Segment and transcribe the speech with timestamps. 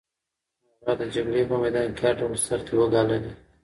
[0.83, 3.31] هغه د جګړې په میدان کې هر ډول سختۍ وګاللې.